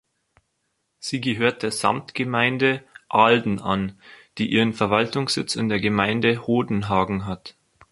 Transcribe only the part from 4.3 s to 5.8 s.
die ihren Verwaltungssitz in der